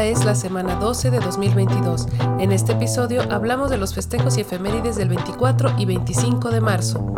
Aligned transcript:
Es 0.00 0.24
la 0.24 0.34
semana 0.34 0.76
12 0.76 1.10
de 1.10 1.20
2022. 1.20 2.06
En 2.38 2.52
este 2.52 2.72
episodio 2.72 3.20
hablamos 3.30 3.68
de 3.68 3.76
los 3.76 3.94
festejos 3.94 4.38
y 4.38 4.40
efemérides 4.40 4.96
del 4.96 5.10
24 5.10 5.74
y 5.76 5.84
25 5.84 6.50
de 6.50 6.60
marzo. 6.62 7.14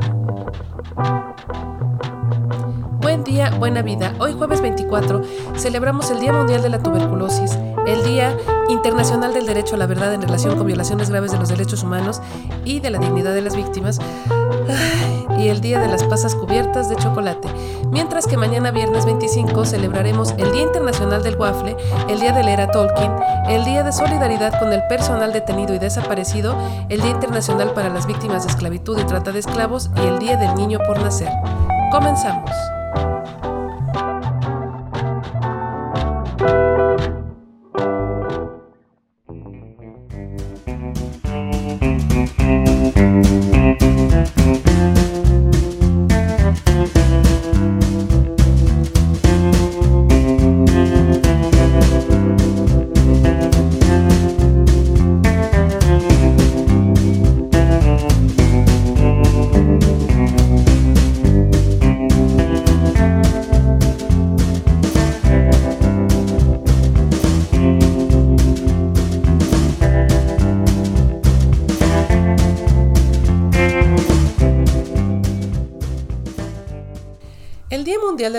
Buen 3.00 3.22
día, 3.22 3.50
buena 3.56 3.82
vida. 3.82 4.14
Hoy 4.18 4.32
jueves 4.32 4.60
24 4.60 5.22
celebramos 5.56 6.10
el 6.10 6.18
Día 6.18 6.32
Mundial 6.32 6.60
de 6.60 6.70
la 6.70 6.82
Tuberculosis, 6.82 7.56
el 7.86 8.02
Día 8.02 8.36
Internacional 8.68 9.32
del 9.32 9.46
Derecho 9.46 9.76
a 9.76 9.78
la 9.78 9.86
Verdad 9.86 10.12
en 10.12 10.22
relación 10.22 10.56
con 10.56 10.66
violaciones 10.66 11.08
graves 11.08 11.30
de 11.30 11.38
los 11.38 11.50
derechos 11.50 11.84
humanos 11.84 12.20
y 12.64 12.80
de 12.80 12.90
la 12.90 12.98
dignidad 12.98 13.32
de 13.32 13.42
las 13.42 13.54
víctimas 13.54 14.00
y 15.38 15.48
el 15.48 15.60
Día 15.60 15.80
de 15.80 15.86
las 15.86 16.02
Pasas 16.02 16.34
Cubiertas 16.34 16.88
de 16.88 16.96
Chocolate. 16.96 17.48
Mientras 17.92 18.26
que 18.26 18.38
mañana 18.38 18.70
viernes 18.70 19.04
25 19.04 19.66
celebraremos 19.66 20.30
el 20.38 20.50
Día 20.50 20.62
Internacional 20.62 21.22
del 21.22 21.36
Waffle, 21.36 21.76
el 22.08 22.20
Día 22.20 22.32
de 22.32 22.42
la 22.42 22.52
Era 22.52 22.70
Tolkien, 22.70 23.12
el 23.50 23.66
Día 23.66 23.82
de 23.82 23.92
Solidaridad 23.92 24.58
con 24.58 24.72
el 24.72 24.82
Personal 24.88 25.30
Detenido 25.30 25.74
y 25.74 25.78
Desaparecido, 25.78 26.56
el 26.88 27.02
Día 27.02 27.10
Internacional 27.10 27.74
para 27.74 27.90
las 27.90 28.06
Víctimas 28.06 28.44
de 28.44 28.50
Esclavitud 28.50 28.98
y 28.98 29.04
Trata 29.04 29.30
de 29.30 29.40
Esclavos 29.40 29.90
y 30.02 30.06
el 30.06 30.18
Día 30.18 30.38
del 30.38 30.54
Niño 30.54 30.78
por 30.86 31.02
Nacer. 31.02 31.28
Comenzamos. 31.90 32.50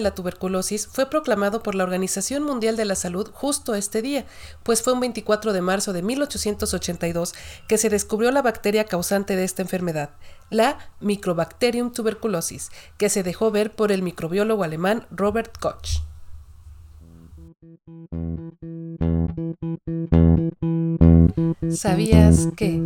La 0.03 0.13
Tuberculosis 0.13 0.87
fue 0.87 1.09
proclamado 1.09 1.63
por 1.63 1.73
la 1.73 1.83
Organización 1.83 2.43
Mundial 2.43 2.75
de 2.75 2.85
la 2.85 2.95
Salud 2.95 3.31
justo 3.33 3.73
este 3.73 4.01
día, 4.01 4.25
pues 4.61 4.83
fue 4.83 4.93
un 4.93 4.99
24 4.99 5.53
de 5.53 5.61
marzo 5.61 5.93
de 5.93 6.03
1882 6.03 7.33
que 7.67 7.77
se 7.77 7.89
descubrió 7.89 8.31
la 8.31 8.41
bacteria 8.41 8.85
causante 8.85 9.35
de 9.35 9.43
esta 9.43 9.61
enfermedad, 9.61 10.11
la 10.49 10.77
Microbacterium 10.99 11.91
tuberculosis, 11.91 12.69
que 12.97 13.09
se 13.09 13.23
dejó 13.23 13.49
ver 13.49 13.71
por 13.71 13.91
el 13.91 14.03
microbiólogo 14.03 14.63
alemán 14.63 15.07
Robert 15.09 15.57
Koch. 15.57 16.03
¿Sabías 21.69 22.49
que? 22.55 22.79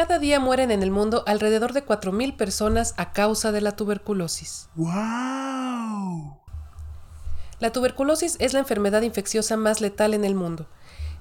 Cada 0.00 0.18
día 0.18 0.40
mueren 0.40 0.70
en 0.70 0.82
el 0.82 0.90
mundo 0.90 1.24
alrededor 1.26 1.74
de 1.74 1.84
4.000 1.84 2.34
personas 2.34 2.94
a 2.96 3.12
causa 3.12 3.52
de 3.52 3.60
la 3.60 3.72
tuberculosis. 3.72 4.70
¡Wow! 4.74 6.38
La 7.58 7.70
tuberculosis 7.70 8.36
es 8.38 8.54
la 8.54 8.60
enfermedad 8.60 9.02
infecciosa 9.02 9.58
más 9.58 9.82
letal 9.82 10.14
en 10.14 10.24
el 10.24 10.34
mundo. 10.34 10.64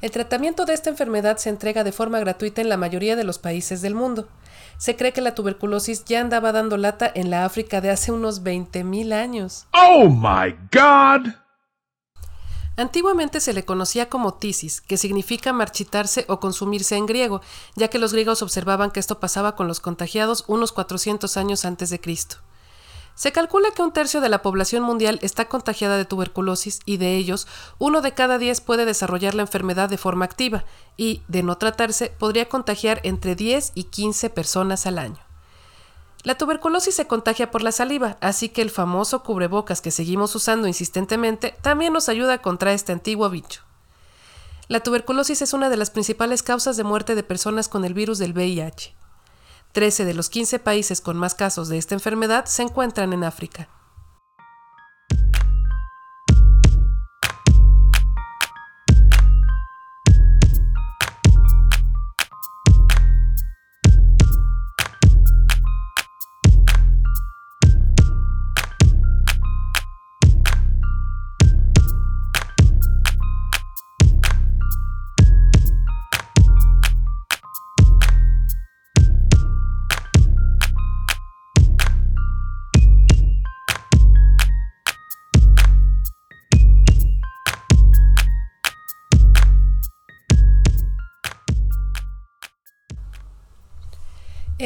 El 0.02 0.12
tratamiento 0.12 0.64
de 0.64 0.76
esta 0.76 0.90
enfermedad 0.90 1.36
se 1.40 1.50
entrega 1.50 1.84
de 1.84 1.92
forma 1.92 2.22
gratuita 2.22 2.62
en 2.62 2.70
la 2.70 2.78
mayoría 2.78 3.18
de 3.18 3.26
los 3.26 3.38
países 3.38 3.82
del 3.82 3.96
mundo. 3.96 4.30
Se 4.78 4.96
cree 4.96 5.12
que 5.12 5.20
la 5.20 5.36
tuberculosis 5.36 6.06
ya 6.06 6.22
andaba 6.22 6.54
dando 6.54 6.78
lata 6.78 7.12
en 7.14 7.30
la 7.30 7.44
África 7.44 7.82
de 7.82 7.90
hace 7.90 8.14
unos 8.14 8.46
20.000 8.46 9.12
años. 9.12 9.68
Oh 9.74 10.08
my 10.08 10.56
god! 10.72 11.34
Antiguamente 12.80 13.42
se 13.42 13.52
le 13.52 13.66
conocía 13.66 14.08
como 14.08 14.36
tisis, 14.36 14.80
que 14.80 14.96
significa 14.96 15.52
marchitarse 15.52 16.24
o 16.30 16.40
consumirse 16.40 16.96
en 16.96 17.08
griego, 17.08 17.42
ya 17.76 17.90
que 17.90 18.00
los 18.00 18.14
griegos 18.14 18.42
observaban 18.42 18.90
que 18.92 19.02
esto 19.02 19.20
pasaba 19.20 19.58
con 19.58 19.68
los 19.68 19.82
contagiados 19.82 20.46
unos 20.48 20.72
400 20.72 21.36
años 21.36 21.66
antes 21.66 21.90
de 21.90 22.00
Cristo. 22.00 22.38
Se 23.16 23.34
calcula 23.34 23.72
que 23.72 23.82
un 23.82 23.92
tercio 23.92 24.22
de 24.22 24.30
la 24.30 24.42
población 24.42 24.82
mundial 24.84 25.20
está 25.22 25.50
contagiada 25.50 25.98
de 25.98 26.06
tuberculosis 26.06 26.80
y 26.86 26.96
de 26.96 27.18
ellos, 27.18 27.48
uno 27.80 28.00
de 28.02 28.14
cada 28.14 28.38
diez 28.38 28.62
puede 28.62 28.86
desarrollar 28.86 29.36
la 29.36 29.42
enfermedad 29.42 29.90
de 29.90 29.98
forma 29.98 30.24
activa 30.24 30.64
y, 30.96 31.22
de 31.28 31.44
no 31.44 31.58
tratarse, 31.58 32.14
podría 32.18 32.48
contagiar 32.48 33.02
entre 33.04 33.36
10 33.36 33.74
y 33.76 33.84
15 33.84 34.30
personas 34.30 34.86
al 34.86 35.00
año. 35.00 35.29
La 36.24 36.38
tuberculosis 36.38 36.96
se 36.96 37.08
contagia 37.08 37.50
por 37.50 37.62
la 37.62 37.72
saliva, 37.72 38.18
así 38.20 38.50
que 38.50 38.62
el 38.62 38.70
famoso 38.70 39.24
cubrebocas 39.24 39.80
que 39.80 39.92
seguimos 39.92 40.36
usando 40.36 40.68
insistentemente 40.68 41.56
también 41.62 41.94
nos 41.94 42.10
ayuda 42.10 42.42
contra 42.42 42.74
este 42.74 42.92
antiguo 42.92 43.30
bicho. 43.30 43.62
La 44.68 44.82
tuberculosis 44.82 45.42
es 45.42 45.54
una 45.54 45.70
de 45.70 45.78
las 45.78 45.92
principales 45.92 46.44
causas 46.44 46.76
de 46.76 46.84
muerte 46.84 47.16
de 47.16 47.24
personas 47.24 47.70
con 47.70 47.86
el 47.86 47.94
virus 47.94 48.18
del 48.20 48.34
VIH. 48.34 48.94
13 49.72 50.04
de 50.04 50.14
los 50.14 50.30
15 50.30 50.60
países 50.60 51.00
con 51.00 51.18
más 51.18 51.36
casos 51.36 51.70
de 51.70 51.78
esta 51.78 51.96
enfermedad 51.96 52.46
se 52.46 52.64
encuentran 52.64 53.14
en 53.14 53.24
África. 53.24 53.70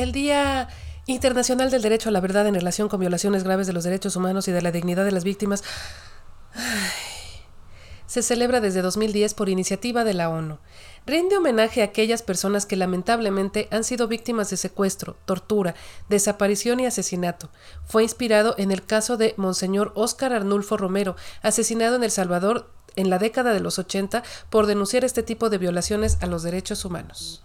El 0.04 0.12
Día 0.12 0.68
Internacional 1.06 1.72
del 1.72 1.82
Derecho 1.82 2.10
a 2.10 2.12
la 2.12 2.20
Verdad 2.20 2.46
en 2.46 2.56
relación 2.56 2.90
con 2.90 3.00
violaciones 3.00 3.44
graves 3.44 3.68
de 3.68 3.74
los 3.74 3.86
derechos 3.86 4.16
humanos 4.18 4.48
y 4.50 4.52
de 4.52 4.62
la 4.62 4.72
dignidad 4.72 5.06
de 5.06 5.12
las 5.12 5.24
víctimas 5.24 5.64
se 8.06 8.22
celebra 8.22 8.60
desde 8.60 8.82
2010 8.82 9.34
por 9.34 9.48
iniciativa 9.48 10.04
de 10.04 10.14
la 10.14 10.30
ONU. 10.30 10.60
Rinde 11.08 11.38
homenaje 11.38 11.82
a 11.82 11.86
aquellas 11.86 12.22
personas 12.22 12.66
que 12.66 12.76
lamentablemente 12.76 13.70
han 13.72 13.84
sido 13.84 14.08
víctimas 14.08 14.50
de 14.50 14.58
secuestro, 14.58 15.16
tortura, 15.26 15.74
desaparición 16.10 16.82
y 16.82 16.86
asesinato. 16.86 17.50
Fue 17.86 18.04
inspirado 18.04 18.56
en 18.58 18.72
el 18.72 18.86
caso 18.86 19.18
de 19.18 19.34
Monseñor 19.38 19.94
Óscar 19.96 20.34
Arnulfo 20.34 20.78
Romero, 20.78 21.16
asesinado 21.42 21.96
en 21.96 22.04
El 22.04 22.12
Salvador 22.12 22.70
en 22.96 23.10
la 23.10 23.20
década 23.20 23.54
de 23.54 23.62
los 23.62 23.80
80 23.80 24.22
por 24.50 24.68
denunciar 24.68 25.06
este 25.06 25.24
tipo 25.24 25.50
de 25.50 25.58
violaciones 25.58 26.18
a 26.22 26.28
los 26.28 26.44
derechos 26.44 26.86
humanos. 26.86 27.42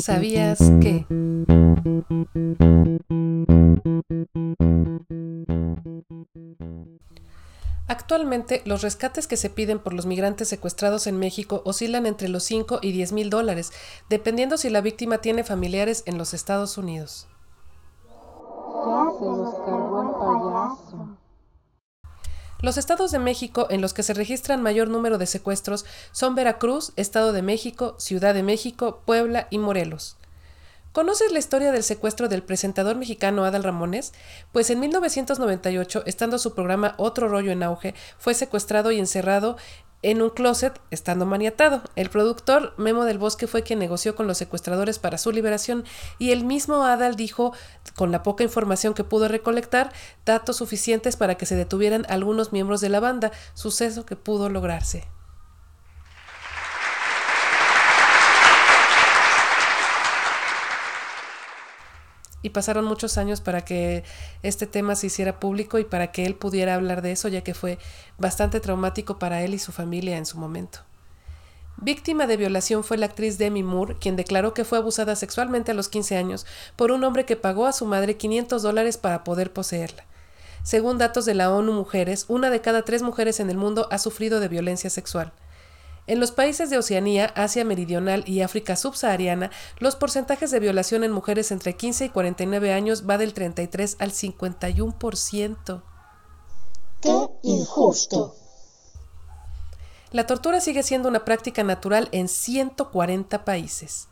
¿Sabías 0.00 0.58
que? 0.80 1.06
Actualmente, 7.86 8.62
los 8.64 8.82
rescates 8.82 9.26
que 9.26 9.36
se 9.36 9.50
piden 9.50 9.78
por 9.78 9.94
los 9.94 10.06
migrantes 10.06 10.48
secuestrados 10.48 11.06
en 11.06 11.18
México 11.18 11.62
oscilan 11.64 12.06
entre 12.06 12.28
los 12.28 12.44
5 12.44 12.80
y 12.82 12.92
10 12.92 13.12
mil 13.12 13.30
dólares, 13.30 13.72
dependiendo 14.10 14.56
si 14.56 14.68
la 14.70 14.82
víctima 14.82 15.18
tiene 15.18 15.42
familiares 15.42 16.02
en 16.06 16.18
los 16.18 16.34
Estados 16.34 16.76
Unidos. 16.76 17.28
Los 22.60 22.76
estados 22.76 23.12
de 23.12 23.20
México 23.20 23.68
en 23.70 23.80
los 23.80 23.94
que 23.94 24.02
se 24.02 24.14
registran 24.14 24.62
mayor 24.62 24.88
número 24.88 25.16
de 25.16 25.26
secuestros 25.26 25.84
son 26.10 26.34
Veracruz, 26.34 26.92
Estado 26.96 27.32
de 27.32 27.40
México, 27.40 27.94
Ciudad 27.98 28.34
de 28.34 28.42
México, 28.42 29.00
Puebla 29.04 29.46
y 29.50 29.58
Morelos. 29.58 30.16
¿Conoces 30.90 31.30
la 31.30 31.38
historia 31.38 31.70
del 31.70 31.84
secuestro 31.84 32.28
del 32.28 32.42
presentador 32.42 32.96
mexicano 32.96 33.44
Adal 33.44 33.62
Ramones? 33.62 34.12
Pues 34.50 34.70
en 34.70 34.80
1998, 34.80 36.02
estando 36.06 36.38
su 36.38 36.54
programa 36.54 36.94
Otro 36.96 37.28
Rollo 37.28 37.52
en 37.52 37.62
auge, 37.62 37.94
fue 38.18 38.34
secuestrado 38.34 38.90
y 38.90 38.98
encerrado 38.98 39.56
en 40.02 40.22
un 40.22 40.30
closet, 40.30 40.80
estando 40.90 41.26
maniatado. 41.26 41.82
El 41.96 42.10
productor 42.10 42.74
Memo 42.76 43.04
del 43.04 43.18
Bosque 43.18 43.46
fue 43.46 43.62
quien 43.62 43.78
negoció 43.78 44.14
con 44.14 44.26
los 44.26 44.38
secuestradores 44.38 44.98
para 44.98 45.18
su 45.18 45.32
liberación 45.32 45.84
y 46.18 46.30
el 46.30 46.44
mismo 46.44 46.84
Adal 46.84 47.16
dijo, 47.16 47.52
con 47.96 48.12
la 48.12 48.22
poca 48.22 48.44
información 48.44 48.94
que 48.94 49.04
pudo 49.04 49.28
recolectar, 49.28 49.92
datos 50.24 50.56
suficientes 50.56 51.16
para 51.16 51.36
que 51.36 51.46
se 51.46 51.56
detuvieran 51.56 52.06
algunos 52.08 52.52
miembros 52.52 52.80
de 52.80 52.88
la 52.88 53.00
banda, 53.00 53.32
suceso 53.54 54.06
que 54.06 54.16
pudo 54.16 54.48
lograrse. 54.48 55.08
Y 62.42 62.50
pasaron 62.50 62.84
muchos 62.84 63.18
años 63.18 63.40
para 63.40 63.64
que 63.64 64.04
este 64.42 64.66
tema 64.66 64.94
se 64.94 65.08
hiciera 65.08 65.40
público 65.40 65.78
y 65.78 65.84
para 65.84 66.12
que 66.12 66.24
él 66.26 66.34
pudiera 66.34 66.74
hablar 66.74 67.02
de 67.02 67.12
eso, 67.12 67.28
ya 67.28 67.42
que 67.42 67.54
fue 67.54 67.78
bastante 68.18 68.60
traumático 68.60 69.18
para 69.18 69.42
él 69.42 69.54
y 69.54 69.58
su 69.58 69.72
familia 69.72 70.16
en 70.16 70.26
su 70.26 70.38
momento. 70.38 70.80
Víctima 71.80 72.26
de 72.26 72.36
violación 72.36 72.82
fue 72.82 72.98
la 72.98 73.06
actriz 73.06 73.38
Demi 73.38 73.62
Moore, 73.62 73.96
quien 74.00 74.16
declaró 74.16 74.52
que 74.52 74.64
fue 74.64 74.78
abusada 74.78 75.14
sexualmente 75.14 75.70
a 75.70 75.74
los 75.74 75.88
15 75.88 76.16
años 76.16 76.44
por 76.74 76.90
un 76.90 77.04
hombre 77.04 77.24
que 77.24 77.36
pagó 77.36 77.66
a 77.66 77.72
su 77.72 77.86
madre 77.86 78.16
500 78.16 78.62
dólares 78.62 78.96
para 78.96 79.22
poder 79.22 79.52
poseerla. 79.52 80.04
Según 80.64 80.98
datos 80.98 81.24
de 81.24 81.34
la 81.34 81.52
ONU 81.52 81.72
Mujeres, 81.72 82.24
una 82.28 82.50
de 82.50 82.60
cada 82.60 82.82
tres 82.82 83.02
mujeres 83.02 83.38
en 83.38 83.48
el 83.48 83.56
mundo 83.56 83.86
ha 83.92 83.98
sufrido 83.98 84.40
de 84.40 84.48
violencia 84.48 84.90
sexual. 84.90 85.32
En 86.08 86.20
los 86.20 86.32
países 86.32 86.70
de 86.70 86.78
Oceanía, 86.78 87.26
Asia 87.36 87.66
Meridional 87.66 88.24
y 88.26 88.40
África 88.40 88.76
subsahariana, 88.76 89.50
los 89.78 89.94
porcentajes 89.94 90.50
de 90.50 90.58
violación 90.58 91.04
en 91.04 91.12
mujeres 91.12 91.52
entre 91.52 91.76
15 91.76 92.06
y 92.06 92.08
49 92.08 92.72
años 92.72 93.04
va 93.08 93.18
del 93.18 93.34
33 93.34 93.96
al 93.98 94.12
51%. 94.12 95.82
¡Qué 97.02 97.28
injusto! 97.42 98.34
La 100.10 100.26
tortura 100.26 100.62
sigue 100.62 100.82
siendo 100.82 101.10
una 101.10 101.26
práctica 101.26 101.62
natural 101.62 102.08
en 102.12 102.28
140 102.28 103.44
países. 103.44 104.08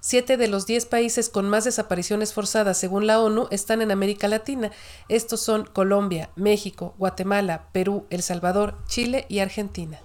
Siete 0.00 0.36
de 0.36 0.46
los 0.46 0.66
diez 0.66 0.84
países 0.84 1.30
con 1.30 1.48
más 1.48 1.64
desapariciones 1.64 2.34
forzadas, 2.34 2.76
según 2.76 3.06
la 3.06 3.18
ONU, 3.18 3.48
están 3.50 3.80
en 3.80 3.92
América 3.92 4.28
Latina. 4.28 4.72
Estos 5.08 5.40
son 5.40 5.64
Colombia, 5.64 6.28
México, 6.36 6.94
Guatemala, 6.98 7.70
Perú, 7.72 8.06
El 8.10 8.22
Salvador, 8.22 8.76
Chile 8.86 9.24
y 9.30 9.38
Argentina. 9.38 10.00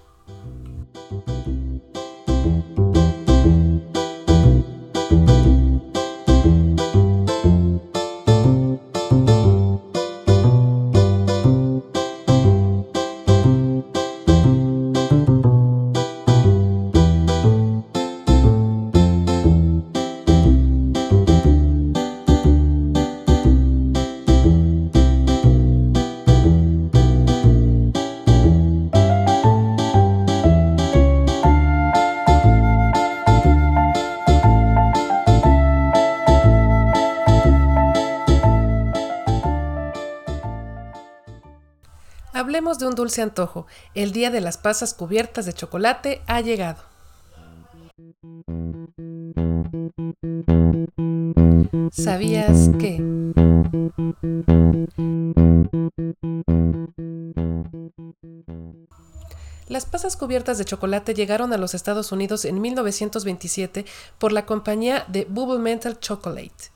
Hablemos 42.55 42.79
de 42.79 42.87
un 42.87 42.95
dulce 42.95 43.21
antojo. 43.21 43.67
El 43.95 44.13
día 44.13 44.31
de 44.31 44.39
las 44.39 44.57
pasas 44.57 44.93
cubiertas 44.93 45.45
de 45.45 45.51
chocolate 45.51 46.21
ha 46.25 46.39
llegado. 46.39 46.81
¿Sabías 51.91 52.69
que? 52.79 53.03
Las 59.67 59.85
pasas 59.85 60.15
cubiertas 60.15 60.57
de 60.57 60.63
chocolate 60.63 61.13
llegaron 61.13 61.51
a 61.51 61.57
los 61.57 61.73
Estados 61.73 62.13
Unidos 62.13 62.45
en 62.45 62.61
1927 62.61 63.85
por 64.17 64.31
la 64.31 64.45
compañía 64.45 65.03
de 65.09 65.25
Bubble 65.25 65.59
Mental 65.59 65.99
Chocolate. 65.99 66.74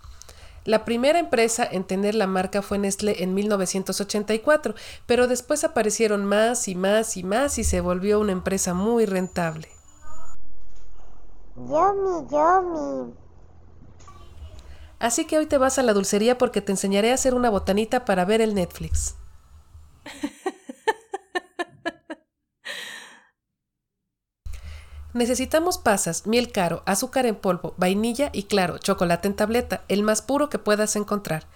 La 0.65 0.85
primera 0.85 1.19
empresa 1.19 1.67
en 1.69 1.83
tener 1.83 2.15
la 2.15 2.27
marca 2.27 2.61
fue 2.61 2.77
Nestlé 2.77 3.23
en 3.23 3.33
1984, 3.33 4.75
pero 5.06 5.27
después 5.27 5.63
aparecieron 5.63 6.25
más 6.25 6.67
y 6.67 6.75
más 6.75 7.17
y 7.17 7.23
más 7.23 7.57
y 7.57 7.63
se 7.63 7.81
volvió 7.81 8.19
una 8.19 8.31
empresa 8.31 8.73
muy 8.73 9.06
rentable. 9.06 9.69
Yomi, 11.56 12.27
yomi. 12.29 13.13
Así 15.00 15.25
que 15.25 15.38
hoy 15.38 15.45
te 15.45 15.57
vas 15.57 15.79
a 15.79 15.83
la 15.83 15.94
dulcería 15.94 16.38
porque 16.38 16.61
te 16.61 16.73
enseñaré 16.73 17.11
a 17.11 17.15
hacer 17.15 17.33
una 17.33 17.50
botanita 17.50 18.03
para 18.03 18.25
ver 18.25 18.41
el 18.41 18.53
Netflix. 18.53 19.15
Necesitamos 25.11 25.79
pasas, 25.79 26.27
miel 26.27 26.51
caro, 26.51 26.83
azúcar 26.85 27.25
en 27.25 27.35
polvo, 27.35 27.73
vainilla 27.77 28.30
y 28.31 28.44
claro, 28.44 28.78
chocolate 28.78 29.28
en 29.28 29.35
tableta, 29.35 29.81
el 29.87 30.04
más 30.04 30.21
puro 30.21 30.49
que 30.49 30.59
puedas 30.59 30.95
encontrar. 30.95 31.47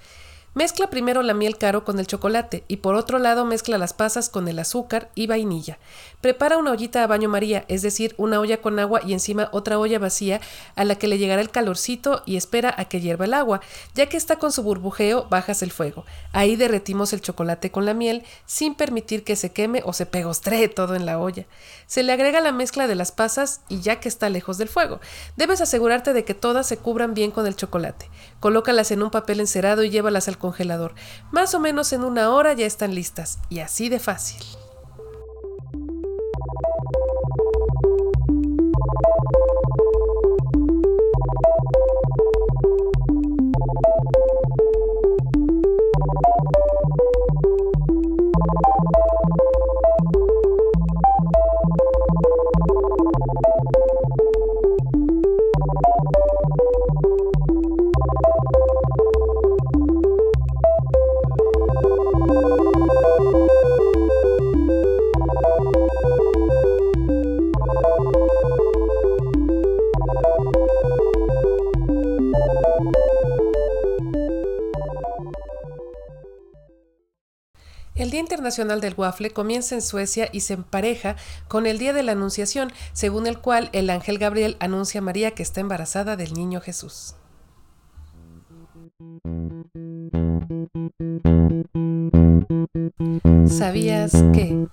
Mezcla 0.55 0.87
primero 0.87 1.23
la 1.23 1.33
miel 1.33 1.57
caro 1.57 1.83
con 1.83 1.97
el 1.97 2.05
chocolate 2.05 2.63
y 2.67 2.77
por 2.77 2.93
otro 2.93 3.17
lado 3.17 3.43
mezcla 3.43 3.79
las 3.79 3.93
pasas 3.93 4.29
con 4.29 4.47
el 4.47 4.59
azúcar 4.59 5.09
y 5.15 5.25
vainilla. 5.25 5.79
Prepara 6.21 6.59
una 6.59 6.69
ollita 6.69 7.03
a 7.03 7.07
baño 7.07 7.27
María, 7.27 7.65
es 7.69 7.81
decir, 7.81 8.13
una 8.19 8.39
olla 8.39 8.61
con 8.61 8.77
agua 8.77 9.01
y 9.03 9.13
encima 9.13 9.49
otra 9.51 9.79
olla 9.79 9.97
vacía 9.97 10.41
a 10.75 10.85
la 10.85 10.93
que 10.93 11.07
le 11.07 11.17
llegará 11.17 11.41
el 11.41 11.49
calorcito 11.49 12.21
y 12.27 12.37
espera 12.37 12.71
a 12.77 12.85
que 12.85 13.01
hierva 13.01 13.25
el 13.25 13.33
agua. 13.33 13.61
Ya 13.95 14.05
que 14.05 14.15
está 14.15 14.35
con 14.35 14.51
su 14.51 14.61
burbujeo, 14.61 15.27
bajas 15.27 15.63
el 15.63 15.71
fuego. 15.71 16.05
Ahí 16.33 16.55
derretimos 16.55 17.13
el 17.13 17.21
chocolate 17.21 17.71
con 17.71 17.87
la 17.87 17.95
miel 17.95 18.23
sin 18.45 18.75
permitir 18.75 19.23
que 19.23 19.35
se 19.35 19.51
queme 19.51 19.81
o 19.83 19.91
se 19.91 20.05
pegostre 20.05 20.67
todo 20.67 20.93
en 20.93 21.07
la 21.07 21.17
olla. 21.17 21.47
Se 21.87 22.03
le 22.03 22.13
agrega 22.13 22.41
la 22.41 22.51
mezcla 22.51 22.85
de 22.85 22.93
las 22.93 23.11
pasas 23.11 23.61
y 23.69 23.81
ya 23.81 23.99
que 23.99 24.07
está 24.07 24.29
lejos 24.29 24.59
del 24.59 24.69
fuego. 24.69 24.99
Debes 25.35 25.61
asegurarte 25.61 26.13
de 26.13 26.25
que 26.25 26.35
todas 26.35 26.67
se 26.67 26.77
cubran 26.77 27.15
bien 27.15 27.31
con 27.31 27.47
el 27.47 27.55
chocolate. 27.55 28.07
Colócalas 28.43 28.91
en 28.91 29.01
un 29.01 29.09
papel 29.09 29.39
encerado 29.39 29.85
y 29.85 29.89
llévalas 29.89 30.27
al 30.27 30.37
congelador. 30.37 30.95
Más 31.31 31.55
o 31.55 31.61
menos 31.61 31.93
en 31.93 32.03
una 32.03 32.29
hora 32.29 32.51
ya 32.51 32.65
están 32.65 32.93
listas, 32.93 33.39
y 33.49 33.59
así 33.59 33.87
de 33.87 33.99
fácil. 33.99 34.43
Del 78.53 78.93
Waffle 78.95 79.31
comienza 79.31 79.73
en 79.73 79.81
Suecia 79.81 80.29
y 80.31 80.41
se 80.41 80.53
empareja 80.53 81.15
con 81.47 81.65
el 81.65 81.79
Día 81.79 81.91
de 81.91 82.03
la 82.03 82.11
Anunciación, 82.11 82.71
según 82.93 83.25
el 83.25 83.39
cual 83.39 83.69
el 83.73 83.89
ángel 83.89 84.19
Gabriel 84.19 84.57
anuncia 84.59 84.99
a 84.99 85.01
María 85.01 85.31
que 85.31 85.41
está 85.41 85.59
embarazada 85.59 86.15
del 86.17 86.33
niño 86.33 86.61
Jesús. 86.61 87.15
¿Sabías 93.47 94.11
que? 94.33 94.67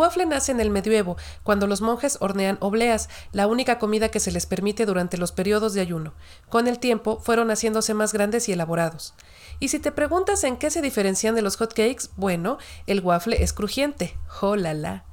Waffle 0.00 0.26
nace 0.26 0.52
en 0.52 0.60
el 0.60 0.70
medioevo, 0.70 1.16
cuando 1.42 1.66
los 1.66 1.80
monjes 1.80 2.18
hornean 2.20 2.58
obleas, 2.60 3.08
la 3.32 3.46
única 3.46 3.78
comida 3.78 4.08
que 4.08 4.20
se 4.20 4.32
les 4.32 4.46
permite 4.46 4.86
durante 4.86 5.18
los 5.18 5.32
periodos 5.32 5.74
de 5.74 5.80
ayuno. 5.80 6.14
Con 6.48 6.66
el 6.66 6.78
tiempo 6.78 7.20
fueron 7.20 7.50
haciéndose 7.50 7.94
más 7.94 8.12
grandes 8.12 8.48
y 8.48 8.52
elaborados. 8.52 9.14
Y 9.60 9.68
si 9.68 9.78
te 9.78 9.92
preguntas 9.92 10.42
en 10.44 10.56
qué 10.56 10.70
se 10.70 10.82
diferencian 10.82 11.34
de 11.34 11.42
los 11.42 11.56
hotcakes, 11.56 12.08
bueno, 12.16 12.58
el 12.86 13.00
waffle 13.00 13.42
es 13.42 13.52
crujiente. 13.52 14.16
¡Oh, 14.40 14.56
la, 14.56 14.74
la! 14.74 15.04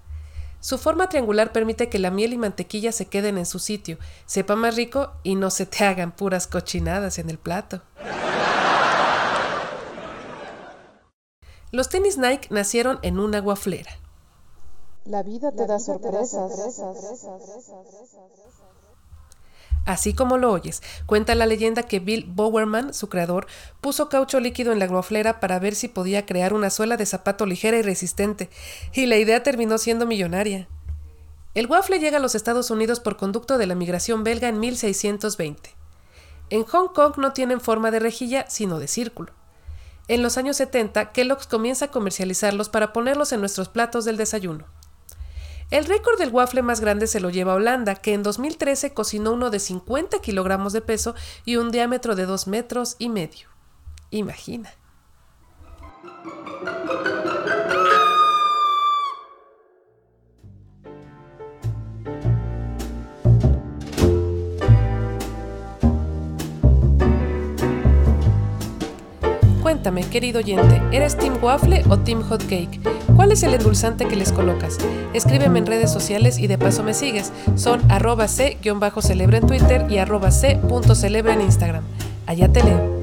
Su 0.59 0.77
forma 0.77 1.07
triangular 1.07 1.51
permite 1.51 1.89
que 1.89 1.99
la 1.99 2.11
miel 2.11 2.33
y 2.33 2.37
mantequilla 2.37 2.91
se 2.91 3.05
queden 3.05 3.37
en 3.37 3.45
su 3.45 3.59
sitio, 3.59 3.99
sepa 4.25 4.55
más 4.55 4.75
rico 4.75 5.13
y 5.23 5.35
no 5.35 5.51
se 5.51 5.65
te 5.65 5.85
hagan 5.85 6.11
puras 6.11 6.47
cochinadas 6.47 7.19
en 7.19 7.29
el 7.29 7.37
plato. 7.37 7.81
Los 11.71 11.89
tenis 11.89 12.17
Nike 12.17 12.47
nacieron 12.49 12.97
en 13.01 13.19
una 13.19 13.39
guaflera. 13.39 13.91
La 15.07 15.23
vida 15.23 15.53
te 15.53 15.65
da 15.65 15.79
sorpresas. 15.79 16.51
Así 19.85 20.13
como 20.13 20.37
lo 20.37 20.51
oyes, 20.51 20.83
cuenta 21.05 21.33
la 21.33 21.45
leyenda 21.45 21.83
que 21.83 22.01
Bill 22.01 22.25
Bowerman, 22.27 22.93
su 22.93 23.07
creador, 23.07 23.47
puso 23.79 24.09
caucho 24.09 24.41
líquido 24.41 24.73
en 24.73 24.79
la 24.79 24.87
guaflera 24.87 25.39
para 25.39 25.59
ver 25.59 25.75
si 25.75 25.87
podía 25.87 26.25
crear 26.25 26.53
una 26.53 26.69
suela 26.69 26.97
de 26.97 27.05
zapato 27.05 27.45
ligera 27.45 27.77
y 27.77 27.83
resistente, 27.83 28.49
y 28.91 29.05
la 29.05 29.15
idea 29.15 29.43
terminó 29.43 29.77
siendo 29.77 30.05
millonaria. 30.05 30.67
El 31.53 31.67
waffle 31.67 31.99
llega 31.99 32.17
a 32.17 32.21
los 32.21 32.35
Estados 32.35 32.69
Unidos 32.69 32.99
por 32.99 33.15
conducto 33.15 33.57
de 33.57 33.65
la 33.65 33.75
migración 33.75 34.25
belga 34.25 34.49
en 34.49 34.59
1620. 34.59 35.69
En 36.49 36.65
Hong 36.65 36.89
Kong 36.93 37.13
no 37.15 37.31
tienen 37.31 37.61
forma 37.61 37.91
de 37.91 37.99
rejilla, 37.99 38.45
sino 38.49 38.77
de 38.77 38.89
círculo. 38.89 39.31
En 40.09 40.21
los 40.21 40.37
años 40.37 40.57
70, 40.57 41.13
Kellogg's 41.13 41.47
comienza 41.47 41.85
a 41.85 41.91
comercializarlos 41.91 42.67
para 42.67 42.91
ponerlos 42.91 43.31
en 43.31 43.39
nuestros 43.39 43.69
platos 43.69 44.03
del 44.03 44.17
desayuno. 44.17 44.65
El 45.69 45.83
récord 45.85 46.17
del 46.17 46.29
waffle 46.29 46.61
más 46.61 46.79
grande 46.79 47.07
se 47.07 47.19
lo 47.19 47.29
lleva 47.29 47.53
Holanda, 47.53 47.95
que 47.95 48.13
en 48.13 48.23
2013 48.23 48.93
cocinó 48.93 49.33
uno 49.33 49.49
de 49.49 49.59
50 49.59 50.19
kilogramos 50.19 50.71
de 50.71 50.81
peso 50.81 51.13
y 51.43 51.57
un 51.57 51.71
diámetro 51.71 52.15
de 52.15 52.25
2 52.25 52.47
metros 52.47 52.95
y 52.99 53.09
medio. 53.09 53.49
Imagina. 54.09 54.71
Cuéntame, 69.67 69.99
querido 69.99 70.39
oyente, 70.39 70.81
¿eres 70.93 71.17
Team 71.17 71.43
Waffle 71.43 71.83
o 71.89 71.99
Team 71.99 72.21
Hot 72.21 72.41
Cake? 72.43 72.79
¿Cuál 73.17 73.33
es 73.33 73.43
el 73.43 73.53
endulzante 73.53 74.07
que 74.07 74.15
les 74.15 74.31
colocas? 74.31 74.77
Escríbeme 75.13 75.59
en 75.59 75.65
redes 75.65 75.91
sociales 75.91 76.39
y 76.39 76.47
de 76.47 76.57
paso 76.57 76.83
me 76.83 76.93
sigues. 76.93 77.33
Son 77.55 77.81
arroba 77.91 78.29
c-celebra 78.29 79.39
en 79.39 79.45
Twitter 79.45 79.85
y 79.89 79.97
arroba 79.97 80.31
c.celebra 80.31 81.33
en 81.33 81.41
Instagram. 81.41 81.83
Allá 82.27 82.47
te 82.47 82.63
leo. 82.63 82.96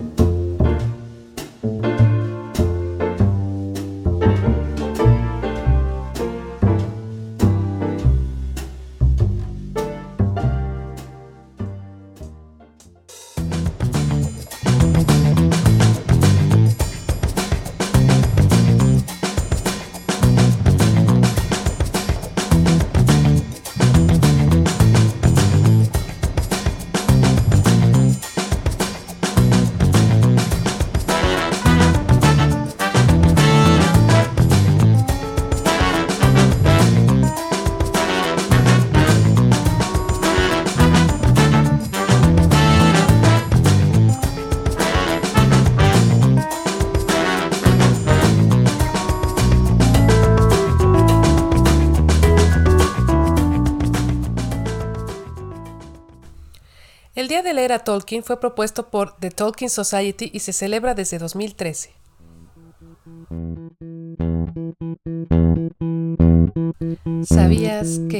De 57.44 57.54
leer 57.54 57.72
a 57.72 57.78
Tolkien 57.78 58.24
fue 58.24 58.40
propuesto 58.40 58.88
por 58.88 59.16
The 59.18 59.30
Tolkien 59.30 59.70
Society 59.70 60.30
y 60.32 60.40
se 60.40 60.52
celebra 60.52 60.94
desde 60.94 61.18
2013. 61.18 61.92
¿Sabías 67.22 68.00
que? 68.08 68.18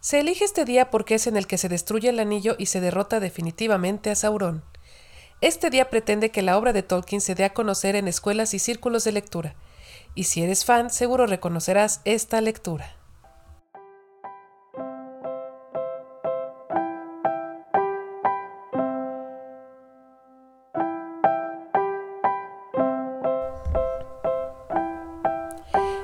Se 0.00 0.20
elige 0.20 0.44
este 0.44 0.64
día 0.64 0.90
porque 0.90 1.16
es 1.16 1.26
en 1.26 1.36
el 1.36 1.46
que 1.46 1.58
se 1.58 1.68
destruye 1.68 2.08
el 2.08 2.18
anillo 2.18 2.56
y 2.58 2.66
se 2.66 2.80
derrota 2.80 3.20
definitivamente 3.20 4.10
a 4.10 4.14
Sauron. 4.14 4.64
Este 5.40 5.70
día 5.70 5.90
pretende 5.90 6.30
que 6.30 6.42
la 6.42 6.56
obra 6.56 6.72
de 6.72 6.82
Tolkien 6.82 7.20
se 7.20 7.34
dé 7.34 7.44
a 7.44 7.52
conocer 7.52 7.94
en 7.94 8.08
escuelas 8.08 8.54
y 8.54 8.58
círculos 8.58 9.04
de 9.04 9.12
lectura 9.12 9.54
y 10.14 10.24
si 10.24 10.42
eres 10.42 10.64
fan 10.64 10.90
seguro 10.90 11.26
reconocerás 11.26 12.00
esta 12.04 12.40
lectura. 12.40 12.97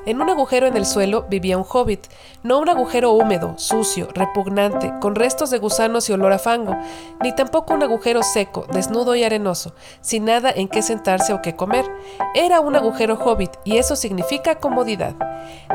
En 0.06 0.20
un 0.20 0.28
agujero 0.28 0.66
en 0.66 0.76
el 0.76 0.84
suelo 0.84 1.25
vivía 1.30 1.56
un 1.56 1.64
hobbit, 1.66 2.08
no 2.42 2.58
un 2.58 2.68
agujero 2.68 3.12
húmedo, 3.12 3.54
sucio, 3.56 4.08
repugnante, 4.12 4.92
con 5.00 5.14
restos 5.14 5.49
de 5.49 5.58
gusanos 5.58 6.11
y 6.11 6.12
olor 6.12 6.32
a 6.34 6.38
fango, 6.38 6.76
ni 7.23 7.34
tampoco 7.34 7.73
un 7.73 7.82
agujero 7.82 8.23
seco, 8.23 8.66
desnudo 8.70 9.14
y 9.14 9.25
arenoso, 9.25 9.75
sin 10.02 10.26
nada 10.26 10.50
en 10.54 10.68
qué 10.68 10.82
sentarse 10.82 11.32
o 11.32 11.40
qué 11.40 11.56
comer. 11.56 11.87
Era 12.34 12.61
un 12.61 12.76
agujero 12.76 13.14
hobbit 13.14 13.52
y 13.64 13.78
eso 13.78 13.96
significa 13.96 14.56
comodidad. 14.56 15.14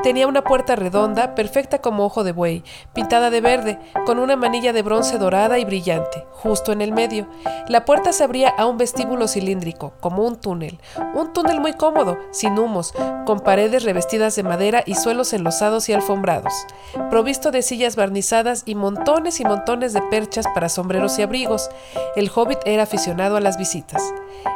Tenía 0.04 0.28
una 0.28 0.44
puerta 0.44 0.76
redonda, 0.76 1.34
perfecta 1.34 1.80
como 1.80 2.06
ojo 2.06 2.24
de 2.24 2.32
buey, 2.32 2.64
pintada 2.94 3.32
de 3.32 3.42
verde, 3.42 3.80
con 4.06 4.20
una 4.20 4.36
manilla 4.36 4.74
de 4.74 4.84
bronce 4.84 5.18
dorada 5.18 5.58
y 5.58 5.66
brillante, 5.66 6.24
justo 6.34 6.72
en 6.72 6.82
el 6.82 6.92
medio. 6.92 7.28
La 7.68 7.84
puerta 7.84 8.14
se 8.14 8.24
abría 8.24 8.50
a 8.50 8.68
un 8.68 8.78
vestíbulo 8.78 9.28
cilíndrico, 9.28 9.94
como 10.00 10.24
un 10.24 10.36
túnel, 10.36 10.80
un 11.16 11.34
túnel 11.34 11.60
muy 11.60 11.74
cómodo, 11.74 12.20
sin 12.32 12.60
humos, 12.60 12.94
con 13.26 13.40
paredes 13.40 13.84
revestidas 13.84 14.19
de 14.20 14.44
madera 14.44 14.84
y 14.86 14.96
suelos 14.96 15.34
enlosados 15.34 15.88
y 15.88 15.94
alfombrados, 15.94 16.54
provisto 17.10 17.52
de 17.52 17.62
sillas 17.62 17.96
barnizadas 17.96 18.64
y 18.66 18.76
montones 18.76 19.40
y 19.40 19.46
montones 19.46 19.94
de 19.94 20.02
perchas 20.02 20.46
para 20.54 20.70
sombreros 20.70 21.18
y 21.18 21.22
abrigos. 21.22 21.70
El 22.16 22.30
hobbit 22.34 22.60
era 22.66 22.84
aficionado 22.84 23.38
a 23.38 23.42
las 23.42 23.58
visitas. 23.58 24.04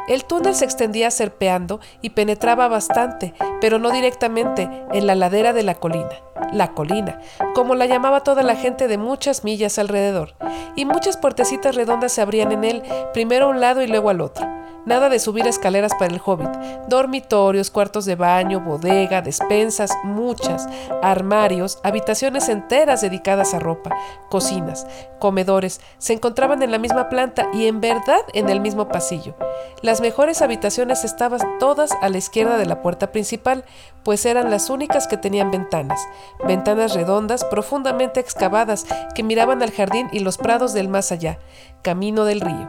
El 0.08 0.24
túnel 0.24 0.54
se 0.54 0.64
extendía 0.64 1.10
serpeando 1.10 1.80
y 2.02 2.10
penetraba 2.10 2.68
bastante, 2.68 3.34
pero 3.60 3.78
no 3.78 3.90
directamente, 3.90 4.68
en 4.92 5.06
la 5.06 5.14
ladera 5.14 5.52
de 5.52 5.62
la 5.62 5.74
colina. 5.74 6.10
La 6.52 6.72
colina, 6.72 7.20
como 7.54 7.74
la 7.74 7.86
llamaba 7.86 8.20
toda 8.20 8.42
la 8.42 8.54
gente 8.54 8.86
de 8.86 8.98
muchas 8.98 9.44
millas 9.44 9.78
alrededor, 9.78 10.34
y 10.76 10.84
muchas 10.84 11.16
puertecitas 11.16 11.74
redondas 11.74 12.12
se 12.12 12.20
abrían 12.20 12.52
en 12.52 12.64
él, 12.64 12.82
primero 13.12 13.46
a 13.46 13.48
un 13.48 13.60
lado 13.60 13.82
y 13.82 13.86
luego 13.86 14.10
al 14.10 14.20
otro. 14.20 14.63
Nada 14.86 15.08
de 15.08 15.18
subir 15.18 15.46
escaleras 15.46 15.92
para 15.94 16.14
el 16.14 16.20
hobbit. 16.22 16.50
Dormitorios, 16.88 17.70
cuartos 17.70 18.04
de 18.04 18.16
baño, 18.16 18.60
bodega, 18.60 19.22
despensas, 19.22 19.90
muchas, 20.04 20.68
armarios, 21.02 21.78
habitaciones 21.82 22.50
enteras 22.50 23.00
dedicadas 23.00 23.54
a 23.54 23.58
ropa, 23.58 23.96
cocinas, 24.28 24.86
comedores, 25.18 25.80
se 25.96 26.12
encontraban 26.12 26.62
en 26.62 26.70
la 26.70 26.78
misma 26.78 27.08
planta 27.08 27.48
y 27.54 27.66
en 27.66 27.80
verdad 27.80 28.20
en 28.34 28.50
el 28.50 28.60
mismo 28.60 28.88
pasillo. 28.88 29.34
Las 29.80 30.02
mejores 30.02 30.42
habitaciones 30.42 31.04
estaban 31.04 31.40
todas 31.58 31.90
a 32.02 32.08
la 32.10 32.18
izquierda 32.18 32.58
de 32.58 32.66
la 32.66 32.82
puerta 32.82 33.10
principal, 33.10 33.64
pues 34.02 34.26
eran 34.26 34.50
las 34.50 34.68
únicas 34.68 35.08
que 35.08 35.16
tenían 35.16 35.50
ventanas, 35.50 36.06
ventanas 36.46 36.94
redondas 36.94 37.44
profundamente 37.44 38.20
excavadas 38.20 38.84
que 39.14 39.22
miraban 39.22 39.62
al 39.62 39.72
jardín 39.72 40.08
y 40.12 40.20
los 40.20 40.36
prados 40.36 40.74
del 40.74 40.88
más 40.88 41.10
allá, 41.10 41.38
camino 41.84 42.24
del 42.24 42.40
río. 42.40 42.66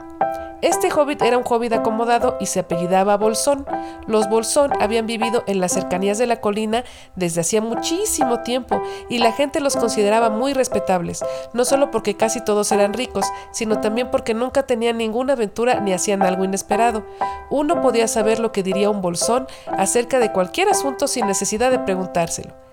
Este 0.61 0.91
hobbit 0.91 1.21
era 1.21 1.37
un 1.37 1.43
hobbit 1.47 1.73
acomodado 1.73 2.37
y 2.39 2.47
se 2.47 2.59
apellidaba 2.59 3.17
Bolsón. 3.17 3.65
Los 4.07 4.29
Bolsón 4.29 4.71
habían 4.81 5.05
vivido 5.05 5.43
en 5.47 5.59
las 5.59 5.73
cercanías 5.73 6.17
de 6.17 6.27
la 6.27 6.41
colina 6.41 6.83
desde 7.15 7.41
hacía 7.41 7.61
muchísimo 7.61 8.41
tiempo 8.41 8.81
y 9.09 9.19
la 9.19 9.31
gente 9.31 9.59
los 9.59 9.75
consideraba 9.75 10.29
muy 10.29 10.53
respetables, 10.53 11.23
no 11.53 11.65
solo 11.65 11.91
porque 11.91 12.17
casi 12.17 12.43
todos 12.43 12.71
eran 12.71 12.93
ricos, 12.93 13.25
sino 13.51 13.79
también 13.79 14.09
porque 14.11 14.33
nunca 14.33 14.63
tenían 14.63 14.97
ninguna 14.97 15.33
aventura 15.33 15.79
ni 15.81 15.93
hacían 15.93 16.23
algo 16.23 16.43
inesperado. 16.43 17.05
Uno 17.49 17.81
podía 17.81 18.07
saber 18.07 18.39
lo 18.39 18.51
que 18.51 18.63
diría 18.63 18.89
un 18.89 19.01
Bolsón 19.01 19.47
acerca 19.77 20.19
de 20.19 20.31
cualquier 20.31 20.69
asunto 20.69 21.07
sin 21.07 21.27
necesidad 21.27 21.71
de 21.71 21.79
preguntárselo. 21.79 22.64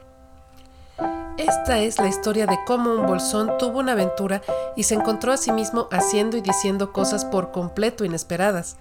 Esta 1.39 1.79
es 1.79 1.99
la 1.99 2.09
historia 2.09 2.47
de 2.47 2.59
cómo 2.67 2.93
un 2.93 3.07
bolsón 3.07 3.57
tuvo 3.59 3.79
una 3.79 3.93
aventura 3.93 4.43
y 4.77 4.83
se 4.83 4.95
encontró 4.95 5.33
a 5.33 5.39
sí 5.39 5.51
mismo 5.51 5.89
haciendo 5.91 6.37
y 6.37 6.43
diciendo 6.43 6.93
cosas 6.93 7.25
por 7.25 7.53
completo 7.53 8.05
inesperadas. 8.05 8.77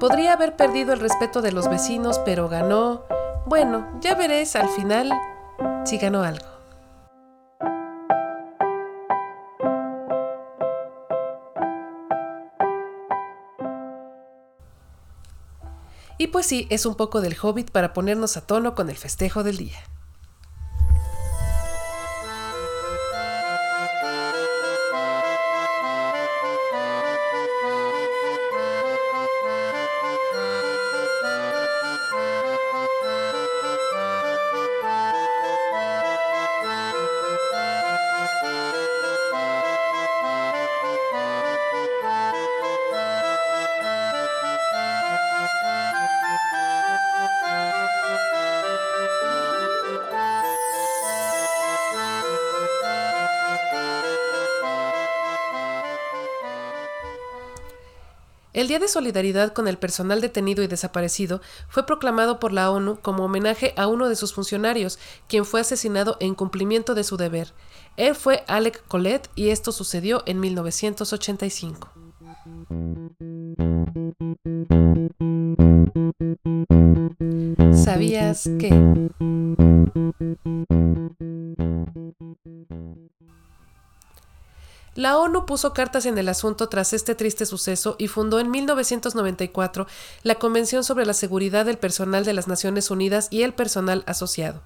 Podría 0.00 0.32
haber 0.32 0.56
perdido 0.56 0.92
el 0.92 1.00
respeto 1.00 1.40
de 1.40 1.52
los 1.52 1.68
vecinos, 1.68 2.18
pero 2.24 2.48
ganó... 2.48 3.04
Bueno, 3.46 3.86
ya 4.00 4.14
veréis 4.14 4.56
al 4.56 4.68
final 4.70 5.12
si 5.84 5.98
ganó 5.98 6.24
algo. 6.24 6.46
Y 16.18 16.28
pues 16.28 16.46
sí, 16.46 16.66
es 16.70 16.86
un 16.86 16.94
poco 16.96 17.20
del 17.20 17.36
hobbit 17.40 17.70
para 17.70 17.92
ponernos 17.92 18.36
a 18.36 18.40
tono 18.40 18.74
con 18.74 18.90
el 18.90 18.96
festejo 18.96 19.42
del 19.42 19.58
día. 19.58 19.78
El 58.64 58.68
Día 58.68 58.78
de 58.78 58.88
Solidaridad 58.88 59.52
con 59.52 59.68
el 59.68 59.76
personal 59.76 60.22
detenido 60.22 60.62
y 60.62 60.68
desaparecido 60.68 61.42
fue 61.68 61.84
proclamado 61.84 62.40
por 62.40 62.50
la 62.50 62.70
ONU 62.70 62.98
como 62.98 63.26
homenaje 63.26 63.74
a 63.76 63.88
uno 63.88 64.08
de 64.08 64.16
sus 64.16 64.32
funcionarios, 64.32 64.98
quien 65.28 65.44
fue 65.44 65.60
asesinado 65.60 66.16
en 66.18 66.34
cumplimiento 66.34 66.94
de 66.94 67.04
su 67.04 67.18
deber. 67.18 67.52
Él 67.98 68.14
fue 68.14 68.42
Alec 68.46 68.82
Colette 68.88 69.28
y 69.34 69.50
esto 69.50 69.70
sucedió 69.70 70.22
en 70.24 70.40
1985. 70.40 71.90
¿Sabías 77.74 78.48
que? 78.58 78.70
La 84.94 85.18
ONU 85.18 85.44
puso 85.44 85.72
cartas 85.72 86.06
en 86.06 86.18
el 86.18 86.28
asunto 86.28 86.68
tras 86.68 86.92
este 86.92 87.16
triste 87.16 87.46
suceso 87.46 87.96
y 87.98 88.06
fundó 88.06 88.38
en 88.38 88.50
1994 88.52 89.88
la 90.22 90.36
Convención 90.36 90.84
sobre 90.84 91.04
la 91.04 91.14
Seguridad 91.14 91.66
del 91.66 91.78
Personal 91.78 92.24
de 92.24 92.32
las 92.32 92.46
Naciones 92.46 92.92
Unidas 92.92 93.26
y 93.30 93.42
el 93.42 93.54
Personal 93.54 94.04
Asociado. 94.06 94.62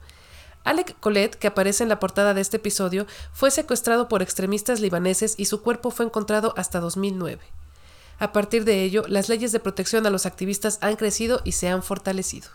Alec 0.65 1.01
Colette, 1.01 1.37
que 1.37 1.47
aparece 1.47 1.83
en 1.83 1.89
la 1.89 1.99
portada 1.99 2.35
de 2.35 2.43
este 2.43 2.59
episodio, 2.59 3.07
fue 3.33 3.51
secuestrado 3.51 4.09
por 4.09 4.21
extremistas 4.21 4.81
libaneses 4.81 5.35
y 5.39 5.47
su 5.47 5.63
cuerpo 5.63 5.91
fue 5.91 6.05
encontrado 6.05 6.53
hasta 6.59 6.79
2009. 6.79 7.41
A 8.19 8.33
partir 8.33 8.67
de 8.67 8.83
ello, 8.83 9.05
las 9.09 9.31
leyes 9.31 9.53
de 9.53 9.61
protección 9.61 10.05
a 10.07 10.11
los 10.11 10.27
activistas 10.27 10.77
han 10.83 10.97
crecido 10.97 11.41
y 11.45 11.53
se 11.53 11.69
han 11.69 11.83
fortalecido. 11.83 12.51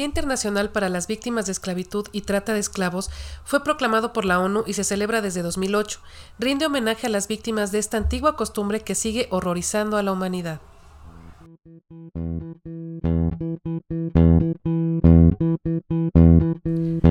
Día 0.00 0.06
Internacional 0.06 0.70
para 0.70 0.88
las 0.88 1.06
Víctimas 1.06 1.44
de 1.44 1.52
Esclavitud 1.52 2.06
y 2.10 2.22
Trata 2.22 2.54
de 2.54 2.60
Esclavos 2.60 3.10
fue 3.44 3.62
proclamado 3.62 4.14
por 4.14 4.24
la 4.24 4.40
ONU 4.40 4.64
y 4.66 4.72
se 4.72 4.82
celebra 4.82 5.20
desde 5.20 5.42
2008. 5.42 6.00
Rinde 6.38 6.64
homenaje 6.64 7.06
a 7.06 7.10
las 7.10 7.28
víctimas 7.28 7.70
de 7.70 7.80
esta 7.80 7.98
antigua 7.98 8.34
costumbre 8.34 8.80
que 8.80 8.94
sigue 8.94 9.28
horrorizando 9.28 9.98
a 9.98 10.02
la 10.02 10.12
humanidad. 10.12 10.62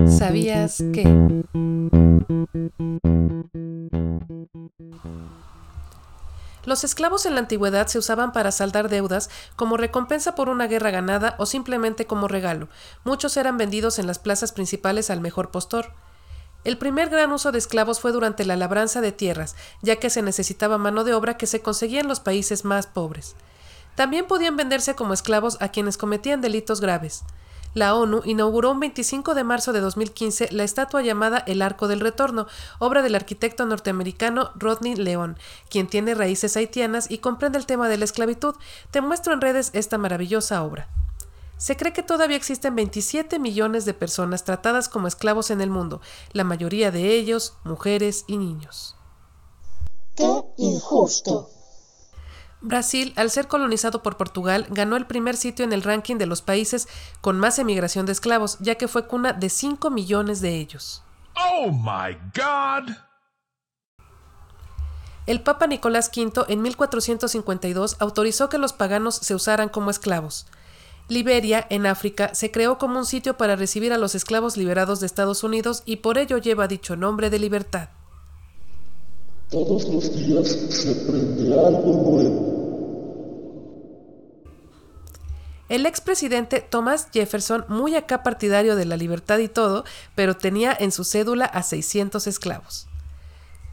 ¿Sabías 0.08 0.84
que? 0.92 1.04
Los 6.70 6.84
esclavos 6.84 7.26
en 7.26 7.34
la 7.34 7.40
antigüedad 7.40 7.88
se 7.88 7.98
usaban 7.98 8.32
para 8.32 8.52
saldar 8.52 8.90
deudas 8.90 9.32
como 9.56 9.76
recompensa 9.76 10.36
por 10.36 10.50
una 10.50 10.68
guerra 10.68 10.92
ganada 10.92 11.34
o 11.40 11.48
simplemente 11.48 12.06
como 12.06 12.28
regalo. 12.28 12.70
Muchos 13.04 13.38
eran 13.38 13.58
vendidos 13.58 13.98
en 13.98 14.06
las 14.06 14.20
plazas 14.20 14.52
principales 14.52 15.10
al 15.10 15.20
mejor 15.20 15.50
postor. 15.50 15.92
El 16.64 16.78
primer 16.78 17.10
gran 17.10 17.32
uso 17.32 17.52
de 17.52 17.58
esclavos 17.58 18.00
fue 18.00 18.12
durante 18.12 18.46
la 18.46 18.56
labranza 18.56 19.02
de 19.02 19.12
tierras, 19.12 19.56
ya 19.82 19.96
que 19.96 20.12
se 20.12 20.22
necesitaba 20.22 20.78
mano 20.78 21.04
de 21.04 21.16
obra 21.16 21.38
que 21.38 21.48
se 21.48 21.64
conseguía 21.64 22.02
en 22.02 22.08
los 22.08 22.20
países 22.20 22.64
más 22.66 22.86
pobres. 22.86 23.36
También 23.96 24.28
podían 24.28 24.56
venderse 24.56 24.94
como 24.94 25.16
esclavos 25.16 25.58
a 25.62 25.70
quienes 25.70 25.98
cometían 25.98 26.40
delitos 26.40 26.82
graves 26.82 27.24
la 27.74 27.96
ONU 27.96 28.22
inauguró 28.26 28.72
un 28.72 28.80
25 28.80 29.36
de 29.36 29.44
marzo 29.44 29.74
de 29.74 29.80
2015 29.80 30.50
la 30.52 30.64
estatua 30.64 31.02
llamada 31.02 31.44
El 31.46 31.62
Arco 31.62 31.88
del 31.88 32.00
Retorno, 32.00 32.48
obra 32.80 33.02
del 33.02 33.16
arquitecto 33.16 33.66
norteamericano 33.66 34.52
Rodney 34.56 34.96
León, 34.96 35.38
quien 35.70 35.88
tiene 35.88 36.16
raíces 36.16 36.58
haitianas 36.58 37.10
y 37.12 37.20
comprende 37.20 37.58
el 37.58 37.66
tema 37.66 37.90
de 37.90 37.98
la 37.98 38.06
esclavitud. 38.06 38.56
Te 38.92 39.02
muestro 39.02 39.34
en 39.34 39.42
redes 39.42 39.70
esta 39.74 39.98
maravillosa 39.98 40.64
obra. 40.64 40.88
Se 41.58 41.76
cree 41.76 41.92
que 41.92 42.04
todavía 42.04 42.38
existen 42.38 42.76
27 42.76 43.38
millones 43.38 43.84
de 43.86 43.94
personas 43.94 44.46
tratadas 44.46 44.88
como 44.88 45.08
esclavos 45.08 45.52
en 45.52 45.60
el 45.60 45.70
mundo, 45.70 46.00
la 46.32 46.46
mayoría 46.46 46.90
de 46.90 47.14
ellos 47.14 47.56
mujeres 47.66 48.24
y 48.28 48.38
niños. 48.38 48.96
¡Qué 50.16 50.42
injusto! 50.58 51.50
Brasil, 52.62 53.14
al 53.16 53.32
ser 53.32 53.48
colonizado 53.48 54.04
por 54.04 54.18
Portugal, 54.18 54.68
ganó 54.70 54.98
el 54.98 55.06
primer 55.06 55.38
sitio 55.38 55.64
en 55.64 55.72
el 55.72 55.82
ranking 55.82 56.18
de 56.18 56.26
los 56.26 56.42
países 56.42 56.88
con 57.22 57.40
más 57.40 57.58
emigración 57.58 58.06
de 58.06 58.12
esclavos, 58.12 58.58
ya 58.60 58.76
que 58.76 58.88
fue 58.88 59.08
cuna 59.08 59.34
de 59.34 59.50
5 59.50 59.90
millones 59.90 60.42
de 60.42 60.58
ellos. 60.58 61.04
Oh 61.36 61.72
my 61.72 62.18
God! 62.36 62.94
El 65.26 65.42
Papa 65.42 65.68
Nicolás 65.68 66.12
V 66.14 66.46
en 66.48 66.62
1452 66.62 67.98
autorizó 68.00 68.50
que 68.50 68.58
los 68.58 68.74
paganos 68.74 69.16
se 69.16 69.36
usaran 69.36 69.70
como 69.70 69.92
esclavos. 69.92 70.48
Liberia, 71.08 71.66
en 71.70 71.86
África, 71.86 72.34
se 72.34 72.52
creó 72.52 72.78
como 72.78 73.00
un 73.00 73.06
sitio 73.06 73.38
para 73.38 73.56
recibir 73.56 73.94
a 73.94 73.98
los 73.98 74.16
esclavos 74.16 74.58
liberados 74.58 75.00
de 75.00 75.06
Estados 75.06 75.44
Unidos 75.44 75.84
y 75.86 75.98
por 75.98 76.18
ello 76.18 76.40
lleva 76.40 76.68
dicho 76.68 76.96
nombre 76.96 77.30
de 77.30 77.40
libertad. 77.40 77.90
Todos 79.50 79.86
los 79.90 80.16
días 80.16 80.48
se 80.48 80.94
prende 80.94 81.60
algo 81.60 82.04
nuevo. 82.04 82.50
El 85.70 85.88
expresidente 85.88 86.62
Thomas 86.62 87.08
Jefferson, 87.12 87.66
muy 87.68 87.96
acá 87.96 88.22
partidario 88.22 88.76
de 88.76 88.86
la 88.86 88.96
libertad 88.96 89.40
y 89.40 89.48
todo, 89.48 89.86
pero 90.14 90.38
tenía 90.38 90.78
en 90.80 90.92
su 90.92 91.04
cédula 91.04 91.46
a 91.46 91.64
600 91.64 92.28
esclavos. 92.28 92.88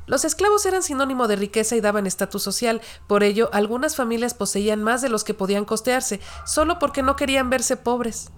Los 0.06 0.24
esclavos 0.24 0.64
eran 0.64 0.82
sinónimo 0.82 1.28
de 1.28 1.36
riqueza 1.36 1.76
y 1.76 1.82
daban 1.82 2.06
estatus 2.06 2.42
social, 2.42 2.80
por 3.06 3.22
ello 3.22 3.50
algunas 3.52 3.96
familias 3.96 4.32
poseían 4.32 4.82
más 4.82 5.02
de 5.02 5.10
los 5.10 5.24
que 5.24 5.34
podían 5.34 5.66
costearse, 5.66 6.20
solo 6.46 6.78
porque 6.78 7.02
no 7.02 7.16
querían 7.16 7.50
verse 7.50 7.76
pobres. 7.76 8.30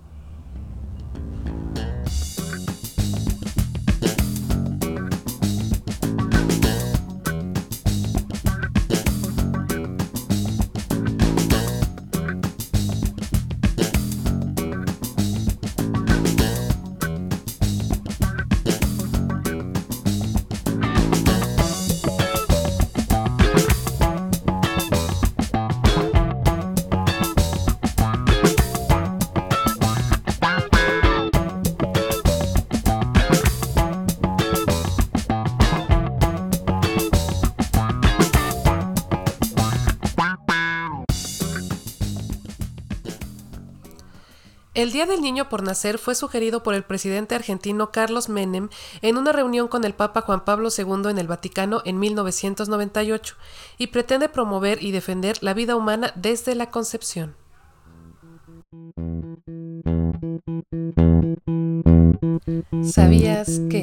El 44.78 44.92
Día 44.92 45.06
del 45.06 45.22
Niño 45.22 45.48
por 45.48 45.64
Nacer 45.64 45.98
fue 45.98 46.14
sugerido 46.14 46.62
por 46.62 46.72
el 46.72 46.84
presidente 46.84 47.34
argentino 47.34 47.90
Carlos 47.90 48.28
Menem 48.28 48.68
en 49.02 49.16
una 49.16 49.32
reunión 49.32 49.66
con 49.66 49.82
el 49.82 49.92
Papa 49.92 50.20
Juan 50.20 50.44
Pablo 50.44 50.68
II 50.68 51.10
en 51.10 51.18
el 51.18 51.26
Vaticano 51.26 51.82
en 51.84 51.98
1998 51.98 53.34
y 53.76 53.88
pretende 53.88 54.28
promover 54.28 54.80
y 54.80 54.92
defender 54.92 55.36
la 55.40 55.52
vida 55.52 55.74
humana 55.74 56.12
desde 56.14 56.54
la 56.54 56.70
concepción. 56.70 57.34
¿Sabías 62.84 63.60
que? 63.68 63.82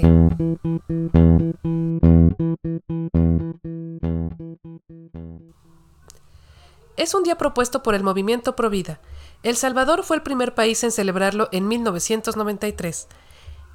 Es 6.95 7.13
un 7.13 7.23
día 7.23 7.37
propuesto 7.37 7.83
por 7.83 7.95
el 7.95 8.03
movimiento 8.03 8.55
Provida. 8.55 9.01
El 9.45 9.57
Salvador 9.57 10.03
fue 10.03 10.15
el 10.15 10.23
primer 10.23 10.55
país 10.55 10.83
en 10.83 10.91
celebrarlo 10.91 11.49
en 11.51 11.67
1993. 11.67 13.07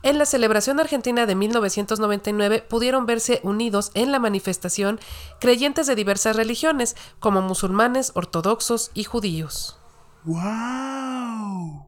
En 0.02 0.18
la 0.18 0.26
celebración 0.26 0.80
argentina 0.80 1.26
de 1.26 1.36
1999 1.36 2.66
pudieron 2.68 3.06
verse 3.06 3.38
unidos 3.44 3.92
en 3.94 4.10
la 4.10 4.18
manifestación 4.18 4.98
creyentes 5.40 5.86
de 5.86 5.94
diversas 5.94 6.34
religiones, 6.34 6.96
como 7.20 7.40
musulmanes, 7.40 8.10
ortodoxos 8.16 8.90
y 8.94 9.04
judíos. 9.04 9.78
Wow. 10.24 11.86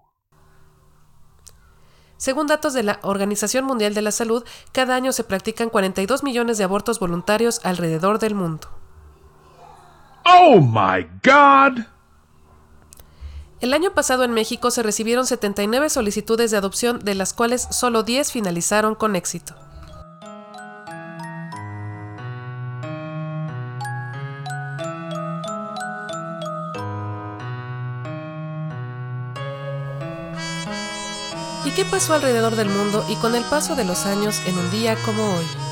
Según 2.18 2.47
datos 2.47 2.75
de 2.75 2.85
la 2.85 3.01
Organización 3.03 3.64
Mundial 3.64 3.95
de 3.95 4.03
la 4.03 4.12
Salud, 4.12 4.45
cada 4.71 4.95
año 4.95 5.11
se 5.11 5.25
practican 5.25 5.71
42 5.71 6.23
millones 6.23 6.57
de 6.57 6.62
abortos 6.62 7.01
voluntarios 7.01 7.61
alrededor 7.64 8.21
del 8.21 8.37
mundo. 8.37 8.68
Oh 10.25 10.61
my 10.61 11.03
god. 11.25 11.92
El 13.62 13.75
año 13.75 13.94
pasado 13.94 14.25
en 14.25 14.33
México 14.33 14.72
se 14.72 14.83
recibieron 14.83 15.25
79 15.25 15.88
solicitudes 15.88 16.51
de 16.51 16.57
adopción, 16.57 16.98
de 16.98 17.14
las 17.14 17.33
cuales 17.33 17.68
solo 17.70 18.03
10 18.03 18.33
finalizaron 18.33 18.96
con 18.96 19.14
éxito. 19.14 19.55
¿Y 31.64 31.70
qué 31.77 31.85
pasó 31.88 32.14
alrededor 32.14 32.57
del 32.57 32.68
mundo 32.68 33.05
y 33.09 33.14
con 33.14 33.37
el 33.37 33.44
paso 33.44 33.77
de 33.77 33.85
los 33.85 34.07
años 34.07 34.42
en 34.44 34.59
un 34.59 34.72
día 34.72 34.96
como 35.05 35.22
hoy? 35.37 35.72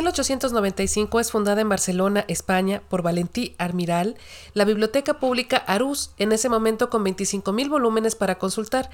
1895 0.00 1.20
es 1.20 1.30
fundada 1.30 1.60
en 1.60 1.68
Barcelona, 1.68 2.24
España, 2.26 2.82
por 2.88 3.02
Valentí 3.02 3.54
Armiral, 3.58 4.16
la 4.54 4.64
Biblioteca 4.64 5.20
Pública 5.20 5.58
Arús, 5.58 6.12
en 6.16 6.32
ese 6.32 6.48
momento 6.48 6.88
con 6.88 7.04
25.000 7.04 7.68
volúmenes 7.68 8.14
para 8.14 8.38
consultar. 8.38 8.88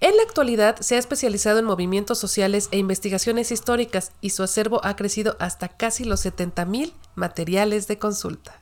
En 0.00 0.16
la 0.16 0.22
actualidad 0.24 0.76
se 0.80 0.96
ha 0.96 0.98
especializado 0.98 1.60
en 1.60 1.64
movimientos 1.64 2.18
sociales 2.18 2.68
e 2.72 2.78
investigaciones 2.78 3.52
históricas 3.52 4.10
y 4.20 4.30
su 4.30 4.42
acervo 4.42 4.80
ha 4.84 4.96
crecido 4.96 5.36
hasta 5.38 5.68
casi 5.68 6.04
los 6.04 6.26
70.000 6.26 6.92
materiales 7.14 7.86
de 7.86 7.98
consulta. 7.98 8.60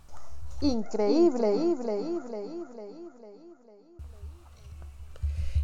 Increíble. 0.60 1.46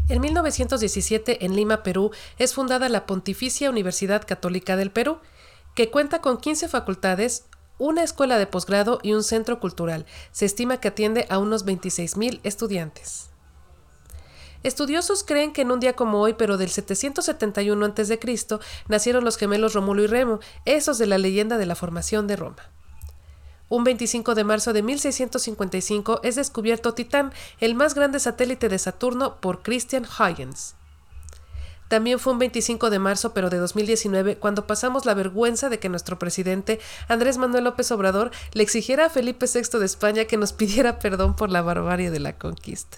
En 0.09 0.21
1917, 0.21 1.45
en 1.45 1.57
Lima, 1.57 1.83
Perú, 1.83 2.11
es 2.39 2.55
fundada 2.55 2.89
la 2.89 3.05
Pontificia 3.05 3.69
Universidad 3.71 4.27
Católica 4.27 4.77
del 4.77 4.91
Perú, 4.91 5.19
que 5.75 5.91
cuenta 5.91 6.21
con 6.21 6.39
15 6.39 6.69
facultades, 6.69 7.45
una 7.79 8.03
escuela 8.03 8.39
de 8.39 8.47
posgrado 8.47 9.01
y 9.03 9.13
un 9.13 9.25
centro 9.25 9.59
cultural. 9.59 10.07
Se 10.31 10.45
estima 10.45 10.79
que 10.79 10.89
atiende 10.89 11.27
a 11.31 11.39
unos 11.39 11.67
26.000 11.67 12.41
estudiantes. 12.45 13.31
Estudiosos 14.63 15.25
creen 15.25 15.53
que 15.53 15.63
en 15.63 15.73
un 15.73 15.81
día 15.81 15.95
como 15.95 16.21
hoy, 16.21 16.35
pero 16.35 16.57
del 16.57 16.71
771 16.71 17.85
a.C., 17.85 18.21
nacieron 18.87 19.25
los 19.25 19.37
gemelos 19.37 19.75
Rómulo 19.75 20.05
y 20.05 20.07
Remo, 20.07 20.39
esos 20.65 20.99
de 20.99 21.07
la 21.07 21.19
leyenda 21.19 21.59
de 21.59 21.67
la 21.67 21.75
formación 21.75 22.29
de 22.29 22.37
Roma. 22.37 22.71
Un 23.69 23.85
25 23.85 24.35
de 24.35 24.45
marzo 24.45 24.73
de 24.73 24.83
1655 24.83 26.21
es 26.23 26.37
descubierto 26.37 26.95
Titán, 26.95 27.33
el 27.59 27.75
más 27.75 27.95
grande 27.95 28.21
satélite 28.21 28.69
de 28.69 28.79
Saturno, 28.79 29.41
por 29.41 29.63
Christian 29.63 30.05
Huygens. 30.05 30.77
También 31.93 32.19
fue 32.19 32.33
un 32.33 32.39
25 32.39 32.89
de 32.89 32.99
marzo, 32.99 33.35
pero 33.35 33.51
de 33.51 33.59
2019, 33.59 34.39
cuando 34.39 34.67
pasamos 34.67 35.05
la 35.05 35.13
vergüenza 35.13 35.69
de 35.69 35.79
que 35.79 35.91
nuestro 35.91 36.19
presidente, 36.19 36.81
Andrés 37.07 37.37
Manuel 37.37 37.65
López 37.65 37.93
Obrador, 37.93 38.31
le 38.55 38.63
exigiera 38.63 39.05
a 39.05 39.11
Felipe 39.11 39.45
VI 39.45 39.79
de 39.79 39.85
España 39.85 40.25
que 40.25 40.39
nos 40.39 40.53
pidiera 40.55 40.99
perdón 40.99 41.37
por 41.37 41.51
la 41.51 41.61
barbarie 41.61 42.11
de 42.11 42.19
la 42.19 42.39
conquista. 42.39 42.97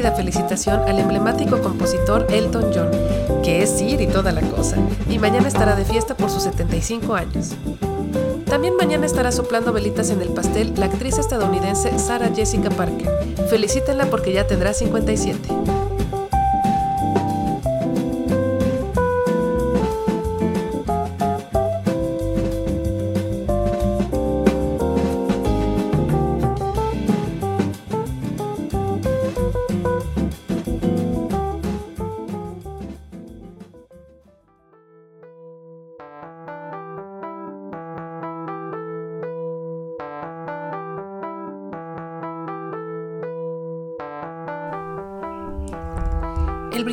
Cálida 0.00 0.16
felicitación 0.16 0.80
al 0.88 0.98
emblemático 0.98 1.60
compositor 1.60 2.26
Elton 2.30 2.72
John, 2.74 2.90
que 3.42 3.62
es 3.62 3.68
Sir 3.68 4.00
y 4.00 4.06
toda 4.06 4.32
la 4.32 4.40
cosa, 4.40 4.78
y 5.10 5.18
mañana 5.18 5.46
estará 5.46 5.76
de 5.76 5.84
fiesta 5.84 6.16
por 6.16 6.30
sus 6.30 6.44
75 6.44 7.14
años. 7.14 7.50
También 8.46 8.76
mañana 8.76 9.04
estará 9.04 9.30
soplando 9.30 9.74
velitas 9.74 10.08
en 10.08 10.22
el 10.22 10.30
pastel 10.30 10.72
la 10.78 10.86
actriz 10.86 11.18
estadounidense 11.18 11.98
Sarah 11.98 12.30
Jessica 12.34 12.70
Parker. 12.70 13.10
Felicítenla 13.50 14.06
porque 14.06 14.32
ya 14.32 14.46
tendrá 14.46 14.72
57. 14.72 15.79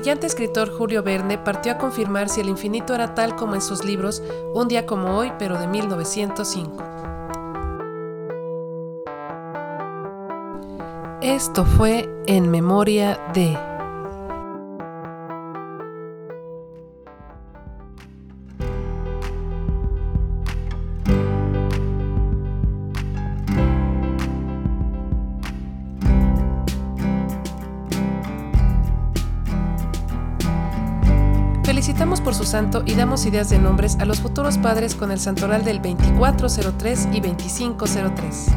Brillante 0.07 0.27
escritor 0.27 0.71
Julio 0.71 1.03
Verne 1.03 1.37
partió 1.37 1.73
a 1.73 1.77
confirmar 1.77 2.29
si 2.29 2.39
el 2.39 2.47
infinito 2.47 2.95
era 2.95 3.13
tal 3.13 3.35
como 3.35 3.55
en 3.55 3.61
sus 3.61 3.83
libros 3.83 4.23
Un 4.53 4.69
día 4.69 4.85
como 4.85 5.17
hoy, 5.17 5.33
pero 5.37 5.59
de 5.59 5.67
1905. 5.67 6.81
Esto 11.21 11.65
fue 11.65 12.07
En 12.25 12.49
Memoria 12.49 13.19
de... 13.33 13.76
por 32.27 32.35
su 32.35 32.43
santo 32.43 32.83
y 32.85 32.93
damos 32.93 33.25
ideas 33.25 33.49
de 33.49 33.57
nombres 33.57 33.95
a 34.01 34.05
los 34.05 34.19
futuros 34.19 34.57
padres 34.57 34.95
con 34.95 35.11
el 35.11 35.17
santoral 35.17 35.63
del 35.63 35.81
2403 35.81 37.07
y 37.13 37.21
2503. 37.21 38.47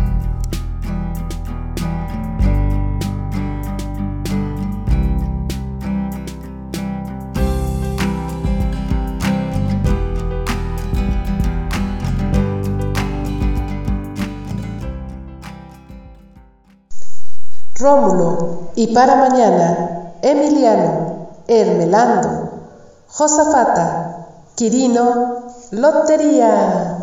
Rómulo 17.79 18.73
y 18.75 18.93
para 18.93 19.15
mañana 19.15 20.17
Emiliano, 20.23 21.29
Hermelando, 21.47 22.40
Josafata, 23.21 24.29
Quirino, 24.57 25.45
Lotería. 25.73 26.97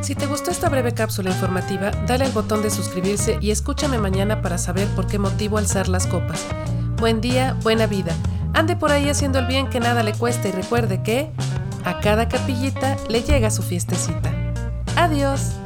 Si 0.00 0.16
te 0.16 0.26
gustó 0.26 0.50
esta 0.50 0.68
breve 0.68 0.92
cápsula 0.92 1.30
informativa, 1.30 1.92
dale 2.08 2.24
al 2.24 2.32
botón 2.32 2.62
de 2.62 2.70
suscribirse 2.70 3.38
y 3.40 3.52
escúchame 3.52 3.98
mañana 3.98 4.42
para 4.42 4.58
saber 4.58 4.88
por 4.96 5.06
qué 5.06 5.20
motivo 5.20 5.58
alzar 5.58 5.86
las 5.86 6.08
copas. 6.08 6.44
Buen 6.96 7.20
día, 7.20 7.56
buena 7.62 7.86
vida. 7.86 8.12
Ande 8.54 8.74
por 8.74 8.90
ahí 8.90 9.08
haciendo 9.08 9.38
el 9.38 9.46
bien 9.46 9.70
que 9.70 9.78
nada 9.78 10.02
le 10.02 10.14
cuesta 10.14 10.48
y 10.48 10.50
recuerde 10.50 11.00
que 11.04 11.32
a 11.84 12.00
cada 12.00 12.28
capillita 12.28 12.96
le 13.08 13.22
llega 13.22 13.50
su 13.50 13.62
fiestecita. 13.62 14.32
Adiós. 14.96 15.61